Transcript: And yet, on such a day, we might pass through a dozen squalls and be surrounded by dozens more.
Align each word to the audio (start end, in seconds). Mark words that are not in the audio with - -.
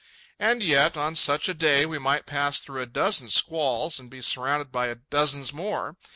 And 0.39 0.63
yet, 0.63 0.97
on 0.97 1.15
such 1.15 1.47
a 1.47 1.53
day, 1.53 1.85
we 1.85 1.99
might 1.99 2.25
pass 2.25 2.57
through 2.57 2.81
a 2.81 2.87
dozen 2.87 3.29
squalls 3.29 3.99
and 3.99 4.09
be 4.09 4.19
surrounded 4.19 4.71
by 4.71 4.91
dozens 5.11 5.53
more. 5.53 5.95